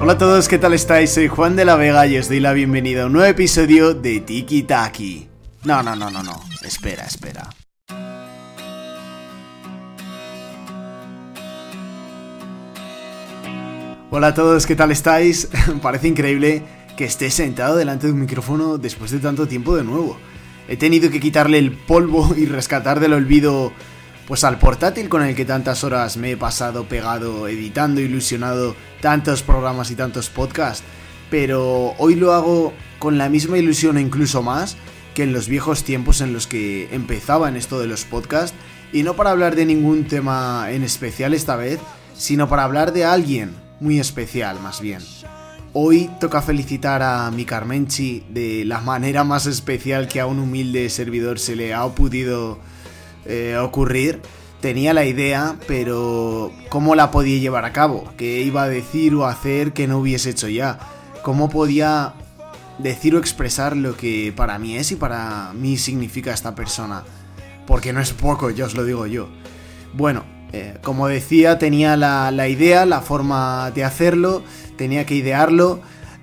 Hola 0.00 0.12
a 0.12 0.18
todos, 0.18 0.48
¿qué 0.48 0.58
tal 0.58 0.74
estáis? 0.74 1.10
Soy 1.10 1.28
Juan 1.28 1.56
de 1.56 1.64
la 1.64 1.76
Vega 1.76 2.06
y 2.06 2.18
os 2.18 2.28
doy 2.28 2.40
la 2.40 2.52
bienvenida 2.52 3.02
a 3.02 3.06
un 3.06 3.12
nuevo 3.12 3.28
episodio 3.28 3.94
de 3.94 4.20
Tiki 4.20 4.62
Taki. 4.64 5.28
No, 5.64 5.82
no, 5.82 5.94
no, 5.94 6.10
no, 6.10 6.22
no. 6.22 6.40
Espera, 6.62 7.04
espera. 7.04 7.48
Hola 14.10 14.28
a 14.28 14.34
todos, 14.34 14.66
¿qué 14.66 14.74
tal 14.74 14.90
estáis? 14.90 15.48
Parece 15.82 16.08
increíble 16.08 16.62
que 16.96 17.04
esté 17.04 17.30
sentado 17.30 17.76
delante 17.76 18.06
de 18.06 18.12
un 18.12 18.20
micrófono 18.20 18.76
después 18.76 19.10
de 19.10 19.18
tanto 19.18 19.46
tiempo 19.46 19.76
de 19.76 19.84
nuevo. 19.84 20.18
He 20.68 20.76
tenido 20.76 21.10
que 21.10 21.20
quitarle 21.20 21.58
el 21.58 21.72
polvo 21.72 22.34
y 22.36 22.46
rescatar 22.46 23.00
del 23.00 23.12
olvido 23.12 23.72
pues 24.30 24.44
al 24.44 24.60
portátil 24.60 25.08
con 25.08 25.24
el 25.24 25.34
que 25.34 25.44
tantas 25.44 25.82
horas 25.82 26.16
me 26.16 26.30
he 26.30 26.36
pasado 26.36 26.84
pegado, 26.84 27.48
editando, 27.48 28.00
ilusionado 28.00 28.76
tantos 29.00 29.42
programas 29.42 29.90
y 29.90 29.96
tantos 29.96 30.30
podcasts, 30.30 30.84
pero 31.32 31.96
hoy 31.98 32.14
lo 32.14 32.32
hago 32.32 32.72
con 33.00 33.18
la 33.18 33.28
misma 33.28 33.58
ilusión 33.58 33.96
o 33.96 33.98
incluso 33.98 34.40
más 34.40 34.76
que 35.16 35.24
en 35.24 35.32
los 35.32 35.48
viejos 35.48 35.82
tiempos 35.82 36.20
en 36.20 36.32
los 36.32 36.46
que 36.46 36.88
empezaba 36.94 37.48
en 37.48 37.56
esto 37.56 37.80
de 37.80 37.88
los 37.88 38.04
podcasts, 38.04 38.56
y 38.92 39.02
no 39.02 39.16
para 39.16 39.32
hablar 39.32 39.56
de 39.56 39.66
ningún 39.66 40.04
tema 40.04 40.68
en 40.70 40.84
especial 40.84 41.34
esta 41.34 41.56
vez, 41.56 41.80
sino 42.14 42.48
para 42.48 42.62
hablar 42.62 42.92
de 42.92 43.04
alguien 43.04 43.50
muy 43.80 43.98
especial 43.98 44.60
más 44.60 44.80
bien. 44.80 45.02
Hoy 45.72 46.08
toca 46.20 46.40
felicitar 46.40 47.02
a 47.02 47.28
mi 47.32 47.44
Carmenchi 47.44 48.22
de 48.30 48.64
la 48.64 48.80
manera 48.80 49.24
más 49.24 49.46
especial 49.46 50.06
que 50.06 50.20
a 50.20 50.26
un 50.26 50.38
humilde 50.38 50.88
servidor 50.88 51.40
se 51.40 51.56
le 51.56 51.74
ha 51.74 51.84
podido 51.88 52.60
eh, 53.26 53.56
ocurrir. 53.56 54.20
Tenía 54.60 54.92
la 54.92 55.06
idea, 55.06 55.56
pero 55.66 56.52
¿cómo 56.68 56.94
la 56.94 57.10
podía 57.10 57.38
llevar 57.38 57.64
a 57.64 57.72
cabo? 57.72 58.12
¿Qué 58.18 58.42
iba 58.42 58.64
a 58.64 58.68
decir 58.68 59.14
o 59.14 59.26
hacer 59.26 59.72
que 59.72 59.86
no 59.86 59.98
hubiese 59.98 60.30
hecho 60.30 60.48
ya? 60.48 60.78
¿Cómo 61.22 61.48
podía 61.48 62.12
decir 62.78 63.14
o 63.14 63.18
expresar 63.18 63.74
lo 63.76 63.96
que 63.96 64.32
para 64.36 64.58
mí 64.58 64.76
es 64.76 64.92
y 64.92 64.96
para 64.96 65.52
mí 65.54 65.78
significa 65.78 66.34
esta 66.34 66.54
persona? 66.54 67.04
Porque 67.66 67.92
no 67.94 68.00
es 68.00 68.12
poco, 68.12 68.50
ya 68.50 68.66
os 68.66 68.74
lo 68.74 68.84
digo 68.84 69.06
yo. 69.06 69.28
Bueno, 69.94 70.24
eh, 70.52 70.76
como 70.82 71.08
decía, 71.08 71.58
tenía 71.58 71.96
la, 71.96 72.48
idea, 72.48 72.84
la 72.84 73.00
forma 73.00 73.70
de 73.70 73.84
hacerlo, 73.84 74.42
tenía 74.76 75.06
que 75.06 75.14
idearlo, 75.14 75.80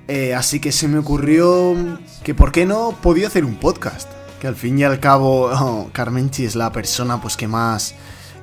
eh, 0.08 0.36
así 0.36 0.60
que 0.60 0.72
se 0.72 0.88
me 0.88 1.00
ocurrió 1.00 1.76
que 2.24 2.36
por 2.36 2.52
qué 2.52 2.66
no 2.66 2.98
podía 3.02 3.28
hacer 3.28 3.46
un 3.46 3.56
podcast. 3.56 4.10
Que 4.40 4.48
al 4.48 4.56
fin 4.56 4.78
y 4.78 4.84
al 4.84 5.00
cabo, 5.00 5.50
oh, 5.52 5.90
Carmenchi 5.92 6.46
es 6.46 6.56
la 6.56 6.72
persona 6.72 7.20
pues 7.20 7.36
que 7.38 7.48
más 7.48 7.96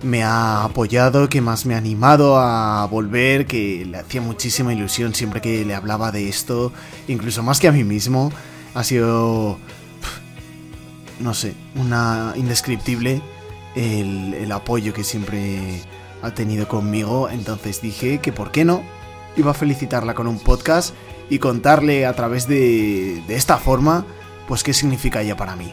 me 0.03 0.23
ha 0.23 0.64
apoyado, 0.64 1.28
que 1.28 1.41
más 1.41 1.67
me 1.67 1.75
ha 1.75 1.78
animado 1.78 2.39
a 2.39 2.86
volver, 2.86 3.47
que 3.47 3.84
le 3.86 3.98
hacía 3.98 4.20
muchísima 4.20 4.73
ilusión 4.73 5.14
siempre 5.14 5.41
que 5.41 5.64
le 5.64 5.75
hablaba 5.75 6.12
de 6.12 6.28
esto, 6.28 6.73
incluso 7.09 7.42
más 7.42 7.59
que 7.59 7.69
a 7.69 7.73
mí 7.73 7.84
mismo. 7.84 8.31
Ha 8.75 8.84
sido, 8.84 9.59
no 11.20 11.33
sé, 11.33 11.55
una 11.77 12.34
indescriptible 12.36 13.23
el, 13.75 14.51
apoyo 14.53 14.92
que 14.92 15.05
siempre 15.05 15.83
ha 16.23 16.33
tenido 16.33 16.69
conmigo, 16.69 17.29
entonces 17.29 17.81
dije 17.81 18.19
que 18.19 18.33
por 18.33 18.51
qué 18.51 18.64
no, 18.64 18.83
iba 19.36 19.51
a 19.51 19.55
felicitarla 19.55 20.14
con 20.14 20.27
un 20.27 20.39
podcast 20.39 20.95
y 21.31 21.39
contarle 21.39 22.06
a 22.06 22.14
través 22.14 22.47
de, 22.47 23.23
de 23.27 23.34
esta 23.34 23.56
forma, 23.58 24.06
pues 24.47 24.62
qué 24.62 24.73
significa 24.73 25.23
ella 25.23 25.36
para 25.36 25.56
mí. 25.56 25.73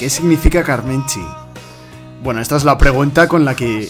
¿Qué 0.00 0.08
significa 0.08 0.62
Carmenchi? 0.62 1.20
Bueno, 2.22 2.40
esta 2.40 2.56
es 2.56 2.64
la 2.64 2.78
pregunta 2.78 3.28
con 3.28 3.44
la 3.44 3.54
que 3.54 3.86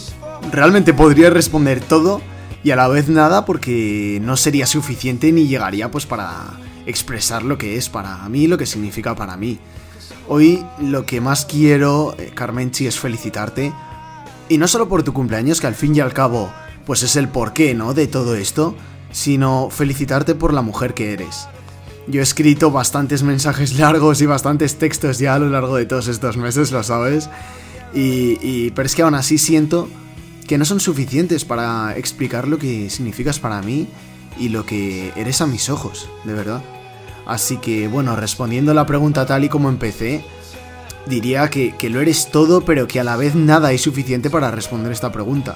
realmente 0.51 0.93
podría 0.93 1.29
responder 1.29 1.79
todo 1.79 2.21
y 2.63 2.71
a 2.71 2.75
la 2.75 2.87
vez 2.87 3.09
nada 3.09 3.45
porque 3.45 4.19
no 4.21 4.37
sería 4.37 4.65
suficiente 4.65 5.31
ni 5.31 5.47
llegaría 5.47 5.89
pues 5.91 6.05
para 6.05 6.59
expresar 6.85 7.43
lo 7.43 7.57
que 7.57 7.77
es 7.77 7.89
para 7.89 8.17
mí, 8.29 8.47
lo 8.47 8.57
que 8.57 8.65
significa 8.65 9.15
para 9.15 9.37
mí. 9.37 9.59
Hoy 10.27 10.63
lo 10.79 11.05
que 11.05 11.21
más 11.21 11.45
quiero, 11.45 12.15
eh, 12.17 12.31
Carmenchi, 12.33 12.87
es 12.87 12.99
felicitarte. 12.99 13.73
Y 14.49 14.57
no 14.57 14.67
solo 14.67 14.87
por 14.87 15.03
tu 15.03 15.13
cumpleaños, 15.13 15.59
que 15.59 15.67
al 15.67 15.75
fin 15.75 15.95
y 15.95 15.99
al 15.99 16.13
cabo, 16.13 16.51
pues 16.85 17.03
es 17.03 17.15
el 17.15 17.27
porqué, 17.27 17.73
¿no? 17.73 17.93
De 17.93 18.07
todo 18.07 18.35
esto, 18.35 18.75
sino 19.11 19.69
felicitarte 19.69 20.35
por 20.35 20.53
la 20.53 20.61
mujer 20.61 20.93
que 20.93 21.13
eres. 21.13 21.47
Yo 22.07 22.19
he 22.19 22.23
escrito 22.23 22.71
bastantes 22.71 23.23
mensajes 23.23 23.77
largos 23.77 24.21
y 24.21 24.25
bastantes 24.25 24.77
textos 24.77 25.19
ya 25.19 25.35
a 25.35 25.39
lo 25.39 25.49
largo 25.49 25.75
de 25.75 25.85
todos 25.85 26.07
estos 26.07 26.37
meses, 26.37 26.71
lo 26.71 26.83
sabes. 26.83 27.29
Y, 27.93 28.71
pero 28.71 28.85
es 28.85 28.95
que 28.95 29.01
aún 29.01 29.15
así 29.15 29.37
siento 29.37 29.89
que 30.51 30.57
no 30.57 30.65
son 30.65 30.81
suficientes 30.81 31.45
para 31.45 31.95
explicar 31.95 32.45
lo 32.45 32.57
que 32.57 32.89
significas 32.89 33.39
para 33.39 33.61
mí 33.61 33.87
y 34.37 34.49
lo 34.49 34.65
que 34.65 35.13
eres 35.15 35.39
a 35.39 35.47
mis 35.47 35.69
ojos, 35.69 36.09
de 36.25 36.33
verdad. 36.33 36.61
Así 37.25 37.55
que 37.55 37.87
bueno, 37.87 38.17
respondiendo 38.17 38.73
la 38.73 38.85
pregunta 38.85 39.25
tal 39.25 39.45
y 39.45 39.47
como 39.47 39.69
empecé, 39.69 40.25
diría 41.07 41.49
que, 41.49 41.77
que 41.77 41.89
lo 41.89 42.01
eres 42.01 42.31
todo, 42.31 42.65
pero 42.65 42.85
que 42.85 42.99
a 42.99 43.05
la 43.05 43.15
vez 43.15 43.33
nada 43.33 43.71
es 43.71 43.79
suficiente 43.79 44.29
para 44.29 44.51
responder 44.51 44.91
esta 44.91 45.13
pregunta. 45.13 45.55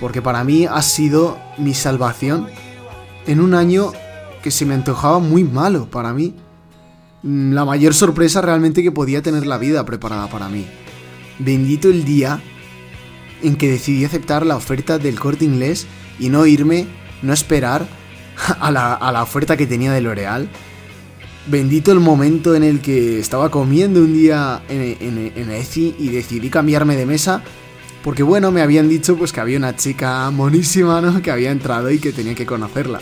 Porque 0.00 0.22
para 0.22 0.42
mí 0.42 0.64
has 0.64 0.86
sido 0.86 1.36
mi 1.58 1.74
salvación 1.74 2.46
en 3.26 3.40
un 3.40 3.52
año 3.52 3.92
que 4.42 4.50
se 4.50 4.64
me 4.64 4.72
antojaba 4.72 5.18
muy 5.18 5.44
malo 5.44 5.90
para 5.90 6.14
mí. 6.14 6.34
La 7.22 7.66
mayor 7.66 7.92
sorpresa 7.92 8.40
realmente 8.40 8.82
que 8.82 8.90
podía 8.90 9.20
tener 9.20 9.46
la 9.46 9.58
vida 9.58 9.84
preparada 9.84 10.28
para 10.28 10.48
mí. 10.48 10.64
Bendito 11.38 11.88
el 11.88 12.06
día 12.06 12.40
en 13.42 13.56
que 13.56 13.70
decidí 13.70 14.04
aceptar 14.04 14.46
la 14.46 14.56
oferta 14.56 14.98
del 14.98 15.18
corte 15.18 15.44
inglés 15.44 15.86
y 16.18 16.28
no 16.28 16.46
irme, 16.46 16.86
no 17.22 17.32
esperar 17.32 17.86
a 18.60 18.70
la, 18.70 19.22
oferta 19.22 19.56
que 19.56 19.66
tenía 19.66 19.92
de 19.92 20.00
L'Oreal. 20.00 20.48
Bendito 21.46 21.92
el 21.92 22.00
momento 22.00 22.54
en 22.54 22.62
el 22.62 22.80
que 22.80 23.18
estaba 23.18 23.50
comiendo 23.50 24.00
un 24.00 24.14
día 24.14 24.62
en, 24.68 24.96
en, 25.00 25.32
en 25.36 25.50
ECI 25.50 25.96
y 25.98 26.08
decidí 26.08 26.48
cambiarme 26.48 26.96
de 26.96 27.04
mesa 27.04 27.42
porque 28.04 28.22
bueno, 28.22 28.52
me 28.52 28.60
habían 28.60 28.86
dicho 28.90 29.16
pues 29.16 29.32
que 29.32 29.40
había 29.40 29.56
una 29.56 29.76
chica 29.76 30.30
monísima, 30.30 31.00
¿no? 31.00 31.22
Que 31.22 31.30
había 31.30 31.50
entrado 31.50 31.90
y 31.90 31.98
que 31.98 32.12
tenía 32.12 32.34
que 32.34 32.44
conocerla. 32.44 33.00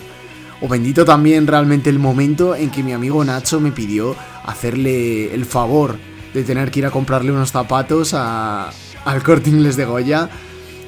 O 0.61 0.69
bendito 0.69 1.05
también 1.05 1.49
realmente 1.49 1.91
el 1.91 1.99
momento 1.99 2.55
en 2.55 2.71
que 2.71 2.85
mi 2.85 2.93
amigo 2.93 3.25
Nacho 3.25 3.59
me 3.59 3.73
pidió 3.73 4.15
hacerle 4.45 5.35
el 5.35 5.45
favor 5.45 5.97
de 6.33 6.45
tener 6.45 6.71
que 6.71 6.79
ir 6.79 6.87
a 6.87 6.93
comprarle 6.93 7.33
unos 7.33 7.51
zapatos 7.51 8.15
a, 8.15 8.71
al 9.05 9.23
corte 9.23 9.51
inglés 9.51 9.77
de 9.77 9.85
Goya. 9.85 10.31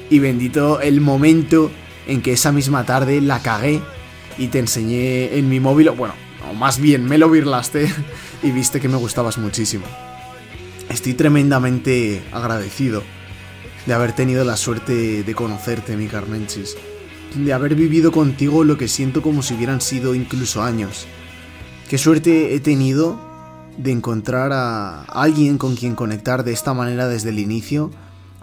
Y 0.09 0.19
bendito 0.19 0.81
el 0.81 1.01
momento 1.01 1.71
en 2.07 2.21
que 2.21 2.33
esa 2.33 2.51
misma 2.51 2.85
tarde 2.85 3.21
la 3.21 3.41
cagué 3.41 3.81
y 4.37 4.47
te 4.47 4.59
enseñé 4.59 5.37
en 5.37 5.49
mi 5.49 5.59
móvil, 5.59 5.89
bueno, 5.91 6.13
o 6.49 6.53
más 6.53 6.79
bien 6.79 7.05
me 7.05 7.17
lo 7.17 7.29
virlaste 7.29 7.91
y 8.43 8.51
viste 8.51 8.79
que 8.79 8.89
me 8.89 8.97
gustabas 8.97 9.37
muchísimo. 9.37 9.85
Estoy 10.89 11.15
tremendamente 11.15 12.21
agradecido 12.31 13.01
de 13.87 13.93
haber 13.93 14.13
tenido 14.13 14.45
la 14.45 14.57
suerte 14.57 15.23
de 15.23 15.35
conocerte, 15.35 15.97
mi 15.97 16.07
Carmenchis 16.07 16.75
de 17.43 17.53
haber 17.53 17.75
vivido 17.75 18.11
contigo 18.11 18.63
lo 18.63 18.77
que 18.77 18.87
siento 18.87 19.21
como 19.21 19.43
si 19.43 19.55
hubieran 19.55 19.81
sido 19.81 20.15
incluso 20.15 20.63
años. 20.63 21.05
Qué 21.89 21.97
suerte 21.97 22.55
he 22.55 22.59
tenido 22.59 23.19
de 23.77 23.91
encontrar 23.91 24.53
a 24.53 25.03
alguien 25.03 25.57
con 25.57 25.75
quien 25.75 25.95
conectar 25.95 26.43
de 26.43 26.53
esta 26.53 26.73
manera 26.73 27.07
desde 27.07 27.29
el 27.29 27.39
inicio, 27.39 27.91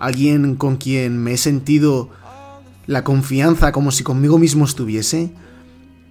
alguien 0.02 0.56
con 0.56 0.78
quien 0.78 1.16
me 1.22 1.34
he 1.34 1.37
sentido 1.37 2.10
la 2.87 3.04
confianza 3.04 3.70
como 3.70 3.93
si 3.93 4.02
conmigo 4.02 4.37
mismo 4.37 4.64
estuviese, 4.64 5.32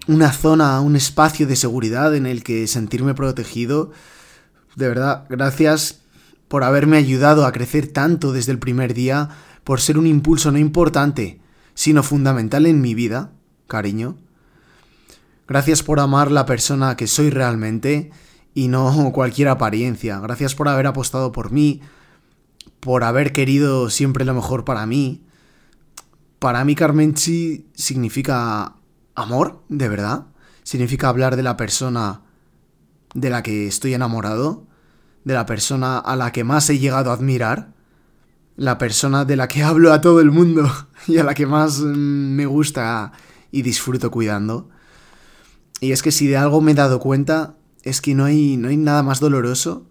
una 0.08 0.32
zona, 0.32 0.80
un 0.80 0.96
espacio 0.96 1.46
de 1.46 1.58
seguridad 1.58 2.16
en 2.16 2.26
el 2.26 2.42
que 2.42 2.68
sentirme 2.68 3.14
protegido. 3.14 3.92
De 4.78 4.88
verdad, 4.88 5.26
gracias 5.30 6.04
por 6.48 6.64
haberme 6.64 6.96
ayudado 6.96 7.46
a 7.46 7.52
crecer 7.52 7.88
tanto 7.88 8.32
desde 8.32 8.54
el 8.54 8.60
primer 8.60 8.94
día, 8.94 9.28
por 9.66 9.82
ser 9.82 9.98
un 9.98 10.08
impulso 10.08 10.54
no 10.54 10.58
importante, 10.58 11.42
sino 11.74 12.02
fundamental 12.02 12.68
en 12.68 12.80
mi 12.80 12.96
vida, 12.96 13.32
cariño. 13.68 14.16
Gracias 15.50 15.84
por 15.84 16.00
amar 16.00 16.32
la 16.32 16.46
persona 16.46 16.96
que 16.96 17.08
soy 17.08 17.30
realmente 17.30 18.10
y 18.54 18.70
no 18.70 19.12
cualquier 19.12 19.50
apariencia. 19.50 20.18
Gracias 20.22 20.56
por 20.56 20.70
haber 20.70 20.88
apostado 20.88 21.34
por 21.34 21.52
mí, 21.52 21.82
por 22.82 23.04
haber 23.04 23.32
querido 23.32 23.90
siempre 23.90 24.26
lo 24.26 24.34
mejor 24.34 24.66
para 24.66 24.86
mí. 24.86 25.24
Para 26.40 26.66
mí 26.66 26.76
Carmenchi 26.76 27.68
significa 27.74 28.76
amor, 29.16 29.64
de 29.70 29.88
verdad. 29.88 30.26
Significa 30.64 31.08
hablar 31.08 31.36
de 31.36 31.44
la 31.44 31.56
persona 31.56 32.24
de 33.14 33.30
la 33.30 33.44
que 33.44 33.68
estoy 33.68 33.94
enamorado, 33.94 34.66
de 35.24 35.36
la 35.36 35.46
persona 35.46 36.00
a 36.00 36.16
la 36.16 36.32
que 36.32 36.44
más 36.44 36.70
he 36.70 36.80
llegado 36.80 37.12
a 37.12 37.14
admirar, 37.14 37.74
la 38.56 38.78
persona 38.78 39.26
de 39.26 39.36
la 39.36 39.48
que 39.48 39.64
hablo 39.64 39.94
a 39.94 40.02
todo 40.02 40.20
el 40.20 40.32
mundo 40.32 40.70
y 41.08 41.20
a 41.20 41.24
la 41.24 41.36
que 41.36 41.46
más 41.46 41.80
mm, 41.80 42.36
me 42.36 42.48
gusta 42.48 43.12
y 43.52 43.62
disfruto 43.62 44.10
cuidando. 44.10 44.70
Y 45.80 45.92
es 45.92 46.02
que 46.02 46.12
si 46.12 46.28
de 46.28 46.38
algo 46.38 46.62
me 46.62 46.72
he 46.72 46.76
dado 46.76 47.00
cuenta, 47.00 47.56
es 47.84 48.02
que 48.02 48.16
no 48.16 48.26
hay, 48.26 48.58
no 48.58 48.70
hay 48.70 48.78
nada 48.78 49.04
más 49.04 49.20
doloroso 49.20 49.88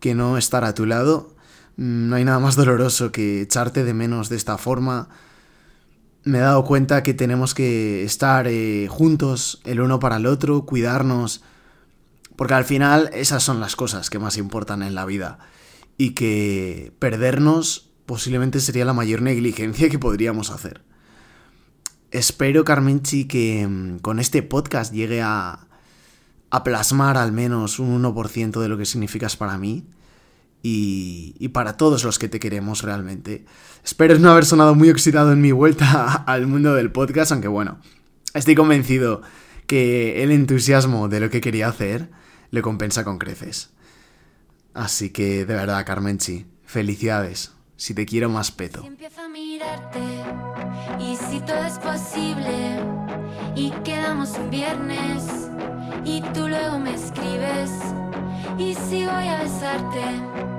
que 0.00 0.14
no 0.14 0.38
estar 0.38 0.64
a 0.64 0.74
tu 0.74 0.86
lado, 0.86 1.35
no 1.76 2.16
hay 2.16 2.24
nada 2.24 2.38
más 2.38 2.56
doloroso 2.56 3.12
que 3.12 3.42
echarte 3.42 3.84
de 3.84 3.94
menos 3.94 4.28
de 4.28 4.36
esta 4.36 4.58
forma, 4.58 5.08
me 6.24 6.38
he 6.38 6.40
dado 6.40 6.64
cuenta 6.64 7.02
que 7.02 7.14
tenemos 7.14 7.54
que 7.54 8.02
estar 8.02 8.48
eh, 8.48 8.88
juntos 8.90 9.60
el 9.64 9.80
uno 9.80 10.00
para 10.00 10.16
el 10.16 10.26
otro, 10.26 10.66
cuidarnos, 10.66 11.42
porque 12.34 12.54
al 12.54 12.64
final 12.64 13.10
esas 13.12 13.42
son 13.42 13.60
las 13.60 13.76
cosas 13.76 14.10
que 14.10 14.18
más 14.18 14.36
importan 14.36 14.82
en 14.82 14.94
la 14.94 15.04
vida. 15.04 15.38
Y 15.98 16.10
que 16.10 16.92
perdernos 16.98 17.90
posiblemente 18.06 18.60
sería 18.60 18.84
la 18.84 18.92
mayor 18.92 19.22
negligencia 19.22 19.88
que 19.88 19.98
podríamos 19.98 20.50
hacer. 20.50 20.82
Espero, 22.10 22.64
Carmenchi, 22.64 23.26
que 23.26 23.66
mm, 23.66 23.98
con 23.98 24.18
este 24.18 24.42
podcast 24.42 24.92
llegue 24.92 25.22
a, 25.22 25.66
a 26.50 26.64
plasmar 26.64 27.16
al 27.16 27.32
menos 27.32 27.78
un 27.78 28.02
1% 28.02 28.60
de 28.60 28.68
lo 28.68 28.78
que 28.78 28.84
significas 28.84 29.36
para 29.36 29.58
mí 29.58 29.86
y, 30.68 31.48
para 31.48 31.76
todos 31.76 32.02
los 32.04 32.18
que 32.18 32.28
te 32.28 32.40
queremos 32.40 32.82
realmente. 32.82 33.44
Espero 33.84 34.18
no 34.18 34.30
haber 34.30 34.44
sonado 34.44 34.74
muy 34.74 34.90
oxidado 34.90 35.32
en 35.32 35.40
mi 35.40 35.52
vuelta 35.52 36.12
al 36.26 36.46
mundo 36.46 36.74
del 36.74 36.90
podcast, 36.90 37.32
aunque 37.32 37.48
bueno, 37.48 37.78
estoy 38.34 38.54
convencido 38.54 39.22
que 39.66 40.22
el 40.22 40.32
entusiasmo 40.32 41.08
de 41.08 41.20
lo 41.20 41.30
que 41.30 41.40
quería 41.40 41.68
hacer 41.68 42.10
le 42.50 42.62
compensa 42.62 43.04
con 43.04 43.18
creces. 43.18 43.70
Así 44.74 45.10
que 45.10 45.46
de 45.46 45.54
verdad, 45.54 45.86
Carmenchi, 45.86 46.46
felicidades. 46.64 47.52
Si 47.76 47.94
te 47.94 48.06
quiero 48.06 48.30
más 48.30 48.50
peto. 48.50 48.80
Si 48.80 48.86
empiezo 48.86 49.20
a 49.20 49.28
mirarte 49.28 50.00
y 50.98 51.16
si 51.16 51.40
todo 51.40 51.62
es 51.64 51.78
posible 51.78 52.80
y 53.54 53.70
quedamos 53.84 54.30
un 54.38 54.48
viernes 54.48 55.50
y 56.04 56.22
tú 56.32 56.48
luego 56.48 56.78
me 56.78 56.94
escribes 56.94 57.70
y 58.58 58.74
si 58.74 59.04
voy 59.04 59.28
a 59.28 59.42
besarte 59.42 60.55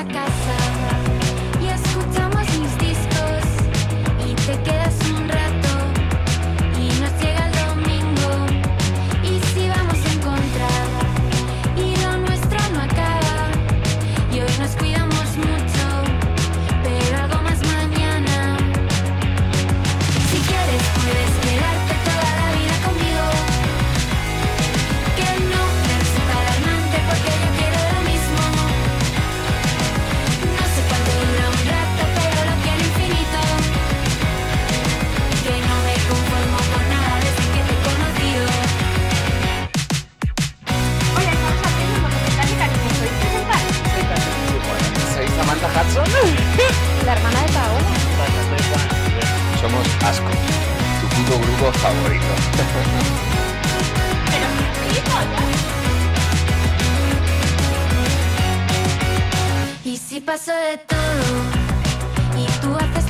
si 0.00 0.06
vienes 0.06 0.16
a 0.16 0.24
casa 0.26 0.59
Asco. 50.04 50.30
Tu 51.00 51.06
puto 51.08 51.38
grupo 51.38 51.72
favorito. 51.78 52.24
Y 59.84 59.96
si 59.96 60.20
pasó 60.20 60.52
de 60.52 60.78
todo 60.78 61.00
y 62.36 62.46
tú 62.60 62.74
haces 62.76 63.09